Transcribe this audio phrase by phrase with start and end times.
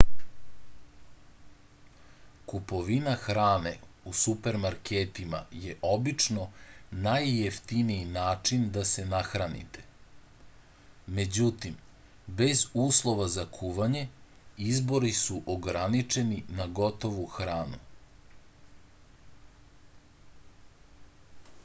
[2.51, 3.73] kupovina hrane
[4.11, 6.45] u supermarketima je obično
[7.03, 9.85] najjeftiniji način da se nahranite
[11.19, 11.75] međutim
[12.41, 14.01] bez uslova za kuvanje
[14.71, 17.79] izbori su ograničeni na gotovu hranu